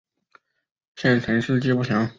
[0.95, 2.09] 县成事迹不详。